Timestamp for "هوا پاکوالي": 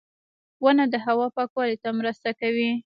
1.05-1.77